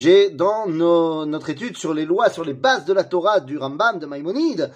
[0.00, 3.58] J'ai dans nos- notre étude sur les lois, sur les bases de la Torah du
[3.58, 4.72] Rambam de Maïmonide,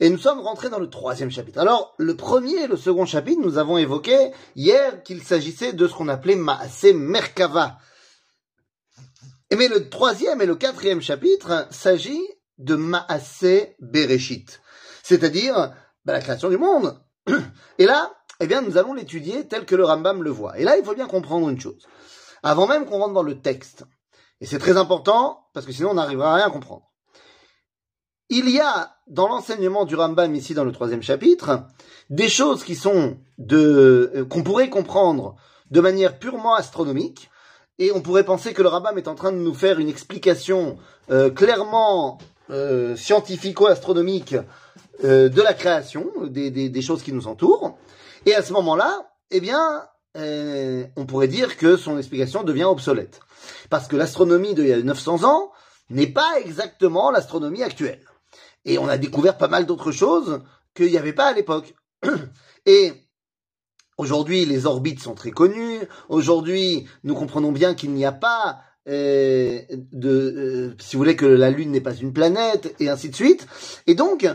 [0.00, 1.60] et nous sommes rentrés dans le troisième chapitre.
[1.60, 5.94] Alors, le premier et le second chapitre, nous avons évoqué hier qu'il s'agissait de ce
[5.94, 7.78] qu'on appelait Maasé Merkava.
[9.56, 12.26] Mais le troisième et le quatrième chapitre s'agit
[12.58, 14.60] de Maasé Bereshit,
[15.04, 15.72] c'est-à-dire
[16.04, 17.00] bah, la création du monde.
[17.78, 20.58] Et là, eh bien, nous allons l'étudier tel que le Rambam le voit.
[20.58, 21.86] Et là, il faut bien comprendre une chose.
[22.42, 23.84] Avant même qu'on rentre dans le texte,
[24.40, 26.90] et c'est très important, parce que sinon on n'arrivera à rien comprendre.
[28.30, 31.64] Il y a, dans l'enseignement du Rambam, ici dans le troisième chapitre,
[32.10, 35.36] des choses qui sont de, euh, qu'on pourrait comprendre
[35.70, 37.30] de manière purement astronomique,
[37.78, 40.78] et on pourrait penser que le Rambam est en train de nous faire une explication
[41.10, 42.18] euh, clairement
[42.50, 44.36] euh, scientifico-astronomique
[45.02, 47.76] euh, de la création, des, des, des choses qui nous entourent.
[48.26, 49.84] Et à ce moment-là, eh bien,
[50.16, 53.20] euh, on pourrait dire que son explication devient obsolète.
[53.70, 55.52] Parce que l'astronomie d'il y a 900 ans
[55.90, 58.00] n'est pas exactement l'astronomie actuelle.
[58.64, 60.42] Et on a découvert pas mal d'autres choses
[60.74, 61.74] qu'il n'y avait pas à l'époque.
[62.66, 62.92] Et
[63.98, 65.80] aujourd'hui, les orbites sont très connues.
[66.08, 71.26] Aujourd'hui, nous comprenons bien qu'il n'y a pas euh, de, euh, si vous voulez, que
[71.26, 73.46] la Lune n'est pas une planète, et ainsi de suite.
[73.86, 74.26] Et donc,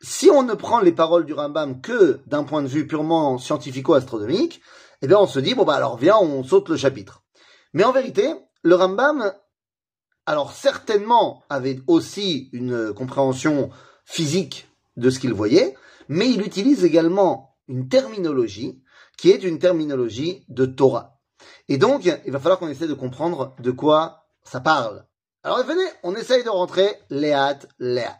[0.00, 4.60] si on ne prend les paroles du Rambam que d'un point de vue purement scientifico-astronomique,
[5.02, 7.22] eh bien on se dit, bon bah alors viens, on saute le chapitre.
[7.72, 9.32] Mais en vérité, le Rambam,
[10.26, 13.70] alors certainement avait aussi une compréhension
[14.04, 15.76] physique de ce qu'il voyait,
[16.08, 18.82] mais il utilise également une terminologie
[19.18, 21.18] qui est une terminologie de Torah.
[21.68, 25.06] Et donc, il va falloir qu'on essaie de comprendre de quoi ça parle.
[25.42, 28.18] Alors venez, on essaye de rentrer léat, léat.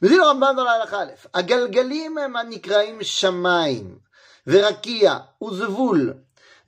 [0.00, 3.98] Nous dit le Rambam dans la Aleph, «Agalgalim manikraim shamaim»
[4.46, 6.12] ורקיע, וזבול,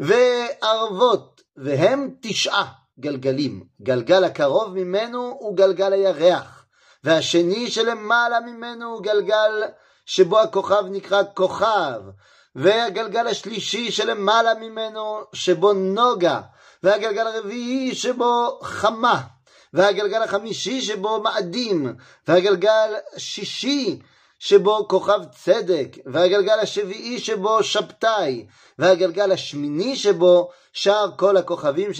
[0.00, 3.64] וערבות, והם תשעה גלגלים.
[3.82, 6.64] גלגל הקרוב ממנו הוא גלגל הירח,
[7.04, 9.62] והשני שלמעלה ממנו הוא גלגל
[10.06, 12.00] שבו הכוכב נקרא כוכב,
[12.54, 16.41] והגלגל השלישי שלמעלה ממנו שבו נוגה,
[16.82, 19.20] והגלגל הרביעי שבו חמה.
[19.72, 21.94] והגלגל החמישי שבו מאדים,
[22.28, 23.98] והגלגל השישי
[24.38, 28.47] שבו כוכב צדק, והגלגל השביעי שבו שבתאי,
[28.78, 31.91] והגלגל השמיני שבו שאר כל הכוכבים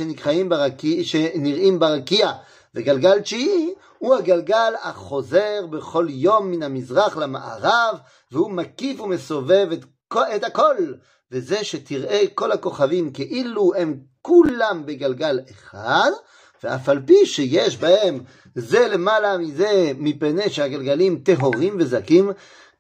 [0.49, 2.33] ברקיע, שנראים ברקיע,
[2.75, 7.99] וגלגל תשיעי הוא הגלגל החוזר בכל יום מן המזרח למערב,
[8.33, 9.85] והוא מקיף ומסובב את,
[10.37, 10.77] את הכל,
[11.33, 16.11] וזה שתראה כל הכוכבים כאילו הם כולם בגלגל אחד,
[16.64, 18.20] ואף על פי שיש בהם
[18.56, 22.32] זה למעלה מזה, מפני שהגלגלים טהורים וזכים,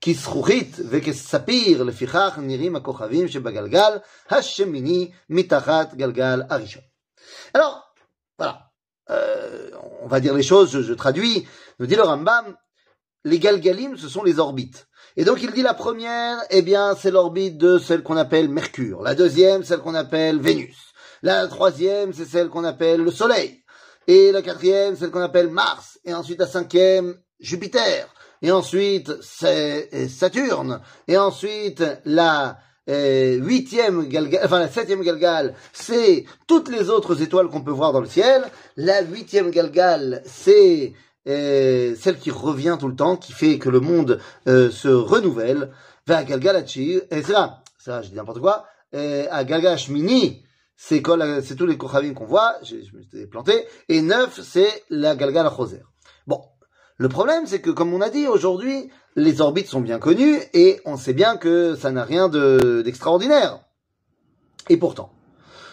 [0.05, 3.97] כזכוכית וכספיר, לפיכך נראים הכוכבים שבגלגל
[4.29, 6.81] השמיני מתחת גלגל הראשון.
[7.55, 7.93] Alors,
[8.39, 8.71] voilà,
[9.09, 9.69] euh,
[10.01, 11.47] on va dire les choses, je, je traduis,
[11.79, 12.55] nous dit le Rambam,
[13.23, 14.87] les galgalim, ce sont les orbites.
[15.17, 19.01] Et donc il dit la première, eh bien c'est l'orbite de celle qu'on appelle Mercure,
[19.03, 20.77] la deuxième, celle qu'on appelle Vénus,
[21.21, 23.61] la troisième, c'est celle qu'on appelle le Soleil,
[24.06, 28.08] et la quatrième, celle qu'on appelle Mars, et ensuite la cinquième, Jupiter,
[28.42, 32.58] et ensuite c'est Saturne, et ensuite la
[32.88, 37.92] euh, huitième galgal, enfin la septième galgal, c'est toutes les autres étoiles qu'on peut voir
[37.92, 38.44] dans le ciel.
[38.76, 40.92] La huitième galgal, c'est
[41.28, 45.70] euh, celle qui revient tout le temps, qui fait que le monde euh, se renouvelle.
[46.06, 48.66] Vers galgalachi, et c'est là, ça, je dis n'importe quoi.
[48.92, 50.44] À galgalash mini,
[50.76, 51.02] c'est
[51.42, 55.50] c'est tous les kochavim qu'on voit, je, me suis planté, et neuf, c'est la Galgal
[55.54, 55.82] Choser.
[56.26, 56.42] Bon,
[56.98, 60.80] le problème, c'est que comme on a dit aujourd'hui, les orbites sont bien connues, et
[60.84, 63.60] on sait bien que ça n'a rien de- d'extraordinaire.
[64.68, 65.12] Et pourtant,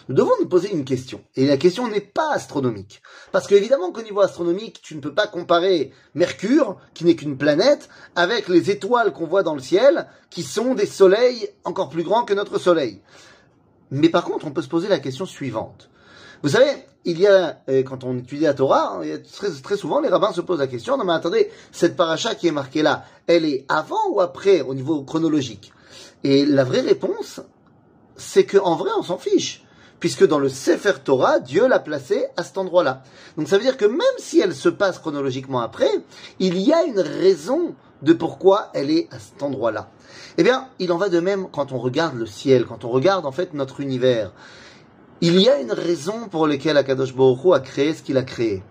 [0.08, 1.22] nous devons nous poser une question.
[1.34, 3.02] Et la question n'est pas astronomique.
[3.32, 7.38] Parce que évidemment qu'au niveau astronomique, tu ne peux pas comparer Mercure, qui n'est qu'une
[7.38, 12.02] planète, avec les étoiles qu'on voit dans le ciel, qui sont des soleils encore plus
[12.02, 13.00] grands que notre soleil.
[13.90, 15.90] Mais par contre, on peut se poser la question suivante.
[16.42, 16.70] Vous savez,
[17.04, 19.18] il y a, euh, quand on étudie la Torah, hein,
[19.62, 22.52] très, souvent, les rabbins se posent la question, non mais attendez, cette paracha qui est
[22.52, 25.72] marquée là, elle est avant ou après au niveau chronologique?
[26.22, 27.40] Et la vraie réponse,
[28.16, 29.63] c'est que en vrai, on s'en fiche.
[30.00, 33.02] Puisque dans le Sefer Torah, Dieu l'a placée à cet endroit-là.
[33.36, 35.90] Donc ça veut dire que même si elle se passe chronologiquement après,
[36.38, 39.90] il y a une raison de pourquoi elle est à cet endroit-là.
[40.36, 43.24] Eh bien, il en va de même quand on regarde le ciel, quand on regarde
[43.24, 44.32] en fait notre univers.
[45.20, 48.62] Il y a une raison pour laquelle Akadosh Baruch a créé ce qu'il a créé.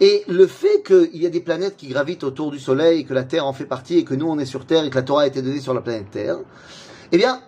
[0.00, 3.24] Et le fait qu'il y a des planètes qui gravitent autour du Soleil, que la
[3.24, 5.22] Terre en fait partie, et que nous on est sur Terre, et que la Torah
[5.22, 6.38] a été donnée sur la planète Terre,
[7.12, 7.40] eh bien,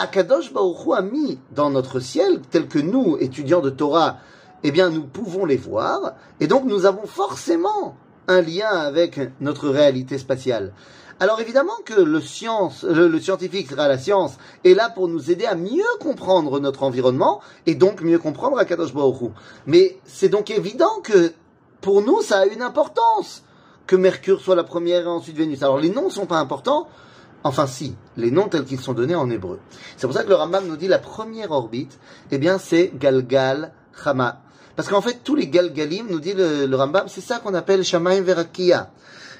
[0.00, 4.16] Akadosh Baruch Hu a mis dans notre ciel, tel que nous, étudiants de Torah,
[4.62, 9.68] eh bien nous pouvons les voir, et donc nous avons forcément un lien avec notre
[9.68, 10.72] réalité spatiale.
[11.18, 15.44] Alors évidemment que le, science, le, scientifique sera la science est là pour nous aider
[15.44, 19.30] à mieux comprendre notre environnement et donc mieux comprendre Akadosh Baruch
[19.66, 21.34] Mais c'est donc évident que
[21.82, 23.42] pour nous ça a une importance
[23.86, 25.62] que Mercure soit la première et ensuite Vénus.
[25.62, 26.88] Alors les noms ne sont pas importants,
[27.42, 29.60] Enfin si, les noms tels qu'ils sont donnés en hébreu.
[29.96, 31.98] C'est pour ça que le Rambam nous dit la première orbite,
[32.30, 33.72] eh bien c'est Galgal
[34.04, 34.42] Chama.
[34.76, 38.22] Parce qu'en fait, tous les Galgalim, nous dit le, Rambam, c'est ça qu'on appelle Shamaim
[38.22, 38.90] Verakia.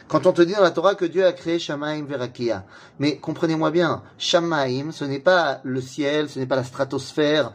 [0.09, 2.65] Quand on te dit dans la Torah que Dieu a créé Shamaim Verakia.
[2.99, 7.53] Mais comprenez-moi bien, Shamaim, ce n'est pas le ciel, ce n'est pas la stratosphère.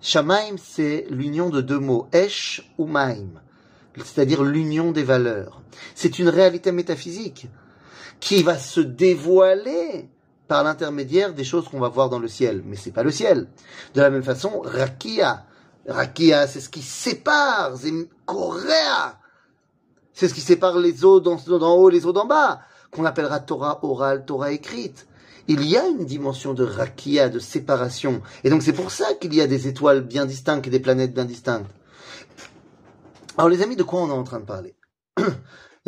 [0.00, 3.40] Shamaim, c'est l'union de deux mots, Esh ou Maim.
[3.96, 5.60] C'est-à-dire l'union des valeurs.
[5.94, 7.48] C'est une réalité métaphysique
[8.20, 10.08] qui va se dévoiler
[10.48, 12.62] par l'intermédiaire des choses qu'on va voir dans le ciel.
[12.64, 13.48] Mais c'est pas le ciel.
[13.94, 15.44] De la même façon, Rakia.
[15.86, 17.92] Rakia, c'est ce qui sépare, c'est
[18.26, 19.18] Korea.
[20.12, 21.38] C'est ce qui sépare les eaux d'en
[21.76, 22.60] haut, les eaux d'en bas,
[22.90, 25.06] qu'on appellera Torah orale, Torah écrite.
[25.46, 28.20] Il y a une dimension de Rakia, de séparation.
[28.44, 31.14] Et donc c'est pour ça qu'il y a des étoiles bien distinctes et des planètes
[31.14, 31.70] bien distinctes.
[33.36, 34.74] Alors les amis, de quoi on est en train de parler?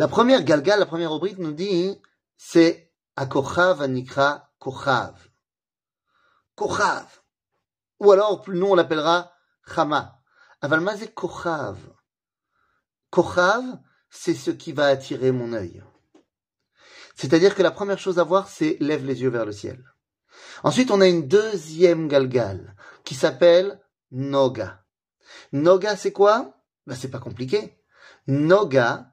[0.00, 2.00] La première Galgal, la première rubrique nous dit
[2.38, 5.29] c'est Akochav Anikra Kochav.
[6.55, 7.05] Kochav.
[7.99, 9.31] Ou alors, nous on l'appellera
[9.75, 10.23] Chama.
[10.62, 11.76] Avalma c'est Kochav.
[13.11, 13.62] Kochav,
[14.08, 15.85] c'est ce qui va attirer mon œil.
[17.14, 19.85] C'est-à-dire que la première chose à voir, c'est lève les yeux vers le ciel.
[20.62, 22.75] Ensuite, on a une deuxième galgal
[23.05, 23.79] qui s'appelle
[24.12, 24.82] Noga.
[25.52, 26.55] Noga, c'est quoi?
[26.87, 27.79] Ben, C'est pas compliqué.
[28.29, 29.11] Noga,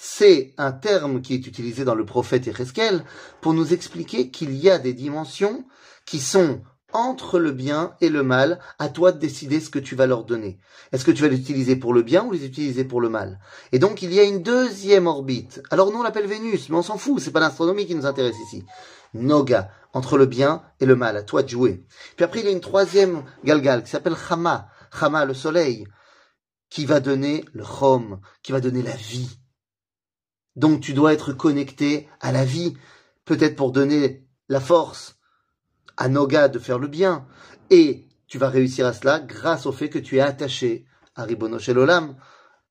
[0.00, 3.04] c'est un terme qui est utilisé dans le prophète Ereskel
[3.40, 5.64] pour nous expliquer qu'il y a des dimensions
[6.06, 6.62] qui sont
[6.92, 10.22] entre le bien et le mal, à toi de décider ce que tu vas leur
[10.22, 10.60] donner.
[10.92, 13.40] Est-ce que tu vas l'utiliser pour le bien ou les utiliser pour le mal?
[13.72, 15.60] Et donc il y a une deuxième orbite.
[15.68, 18.36] Alors nous on l'appelle Vénus, mais on s'en fout, c'est pas l'astronomie qui nous intéresse
[18.46, 18.64] ici.
[19.14, 21.84] Noga, entre le bien et le mal, à toi de jouer.
[22.14, 25.88] Puis après il y a une troisième galgal qui s'appelle Chama, Chama le soleil,
[26.70, 29.37] qui va donner le chom, qui va donner la vie.
[30.58, 32.76] Donc tu dois être connecté à la vie,
[33.24, 35.16] peut-être pour donner la force
[35.96, 37.28] à Noga de faire le bien.
[37.70, 40.84] Et tu vas réussir à cela grâce au fait que tu es attaché
[41.14, 42.16] à Ribono Olam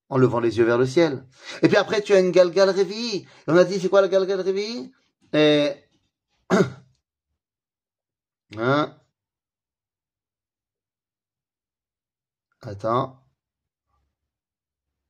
[0.10, 1.26] en levant les yeux vers le ciel.
[1.62, 3.26] Et puis après, tu as une Galgal Revi.
[3.48, 4.92] on a dit, c'est quoi la Galgal Revi?
[5.32, 5.72] Et...
[8.58, 8.98] Hein
[12.62, 13.22] Attends.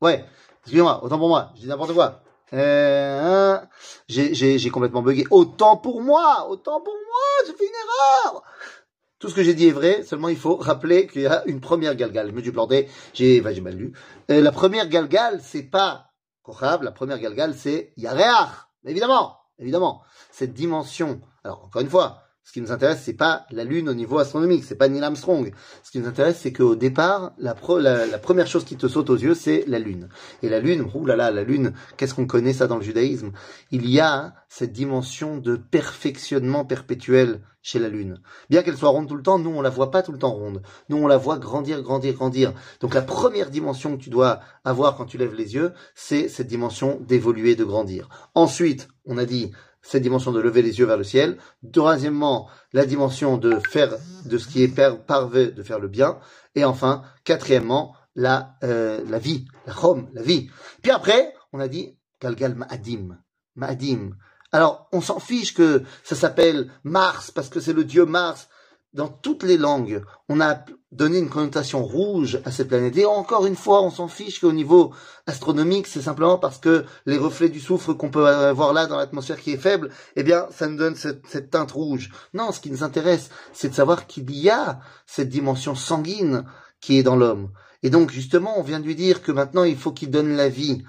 [0.01, 0.25] Ouais,
[0.61, 2.23] excusez-moi, autant pour moi, je dis n'importe quoi.
[2.53, 3.67] Euh, hein,
[4.07, 5.25] j'ai complètement bugué.
[5.31, 8.43] Autant pour moi, autant pour moi, j'ai fait une erreur.
[9.19, 11.59] Tout ce que j'ai dit est vrai, seulement il faut rappeler qu'il y a une
[11.59, 12.27] première galgal.
[12.27, 13.93] Je me suis planté, j'ai bah, mal lu.
[14.29, 16.11] Euh, la première galgal, c'est pas
[16.43, 18.49] Kochab, la première galgal, c'est Yareach.
[18.85, 20.03] Évidemment, évidemment.
[20.31, 23.93] Cette dimension, alors encore une fois, ce qui nous intéresse, c'est pas la Lune au
[23.93, 25.51] niveau astronomique, c'est pas Neil Armstrong.
[25.83, 29.35] Ce qui nous intéresse, c'est qu'au départ, la, première chose qui te saute aux yeux,
[29.35, 30.07] c'est la Lune.
[30.43, 33.33] Et la Lune, oulala, la Lune, qu'est-ce qu'on connaît ça dans le judaïsme?
[33.71, 38.21] Il y a cette dimension de perfectionnement perpétuel chez la Lune.
[38.49, 40.31] Bien qu'elle soit ronde tout le temps, nous on la voit pas tout le temps
[40.31, 40.61] ronde.
[40.87, 42.53] Nous on la voit grandir, grandir, grandir.
[42.79, 46.47] Donc la première dimension que tu dois avoir quand tu lèves les yeux, c'est cette
[46.47, 48.07] dimension d'évoluer, de grandir.
[48.35, 49.51] Ensuite, on a dit
[49.87, 51.37] cette dimension de lever les yeux vers le ciel.
[51.71, 53.93] Troisièmement, la dimension de faire
[54.25, 56.19] de ce qui est parvé, de faire le bien.
[56.55, 60.49] Et enfin, quatrièmement, la, euh, la vie, la chom, la vie.
[60.81, 63.17] Puis après, on a dit Galgal Ma'adim.
[63.55, 64.11] Ma'adim.
[64.51, 68.49] Alors, on s'en fiche que ça s'appelle Mars, parce que c'est le dieu Mars
[68.93, 70.65] dans toutes les langues, on a
[70.97, 72.97] donné une connotation rouge à cette planète.
[72.97, 74.93] Et encore une fois, on s'en fiche qu'au niveau
[75.27, 79.39] astronomique, c'est simplement parce que les reflets du soufre qu'on peut avoir là dans l'atmosphère
[79.39, 82.11] qui est faible, eh bien, ça nous donne cette, teinte rouge.
[82.33, 86.45] Non, ce qui nous intéresse, c'est de savoir qu'il y a cette dimension sanguine
[86.81, 87.51] qui est dans l'homme.
[87.83, 90.49] Et donc, justement, on vient de lui dire que maintenant, il faut qu'il donne la
[90.49, 90.83] vie.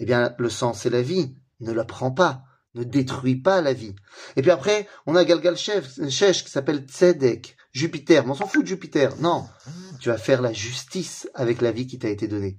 [0.00, 1.36] Eh bien, le sang, c'est la vie.
[1.60, 2.42] Ne la prends pas
[2.74, 3.94] ne détruit pas la vie.
[4.36, 8.24] Et puis après, on a Galgal Shesh qui s'appelle Tzedek, Jupiter.
[8.24, 9.16] Mais on s'en fout de Jupiter.
[9.18, 9.46] Non.
[10.00, 12.58] Tu vas faire la justice avec la vie qui t'a été donnée.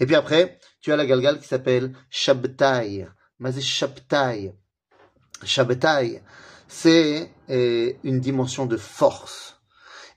[0.00, 3.06] Et puis après, tu as la Galgal qui s'appelle Shabtai.
[3.38, 4.54] Mazé Shabtai.
[5.44, 6.22] Shabtai,
[6.68, 9.60] c'est euh, une dimension de force.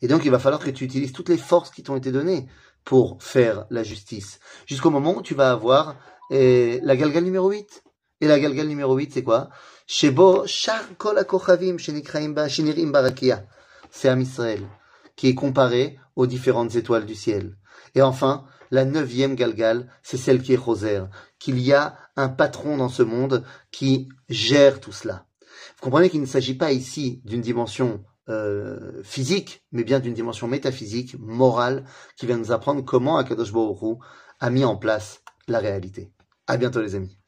[0.02, 2.48] Et donc, il va falloir que tu utilises toutes les forces qui t'ont été données
[2.84, 4.40] pour faire la justice.
[4.68, 5.96] Jusqu'au moment où tu vas avoir
[6.32, 7.84] euh, la Galgal numéro 8
[8.22, 9.50] et la galgal numéro 8, c'est quoi?
[13.92, 14.62] C'est Am Israël,
[15.16, 17.58] qui est comparé aux différentes étoiles du ciel.
[17.94, 21.04] Et enfin, la neuvième Galgal, c'est celle qui est Roser,
[21.40, 25.26] qu'il y a un patron dans ce monde qui gère tout cela.
[25.78, 30.48] Vous comprenez qu'il ne s'agit pas ici d'une dimension euh, physique, mais bien d'une dimension
[30.48, 31.86] métaphysique, morale,
[32.18, 34.00] qui vient nous apprendre comment Akadosh Baruch
[34.40, 36.12] a mis en place la réalité.
[36.48, 37.20] À bientôt les amis.